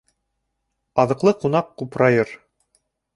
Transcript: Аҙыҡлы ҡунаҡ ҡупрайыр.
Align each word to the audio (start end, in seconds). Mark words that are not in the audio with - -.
Аҙыҡлы 1.03 1.33
ҡунаҡ 1.43 1.69
ҡупрайыр. 1.83 2.33